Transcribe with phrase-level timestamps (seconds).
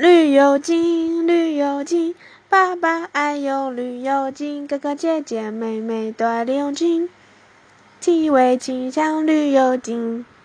[0.00, 2.14] 绿油精，绿油精，
[2.48, 7.08] 爸爸爱用绿油精，哥哥姐姐妹妹都爱绿油精，
[7.98, 10.24] 气味清香绿油精。